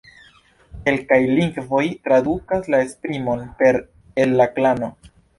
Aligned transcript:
Kelkaj 0.85 1.17
lingvoj 1.39 1.81
tradukas 2.07 2.69
la 2.75 2.79
esprimon 2.85 3.43
per 3.59 3.77
"el 4.23 4.33
la 4.41 4.49
klano". 4.57 4.91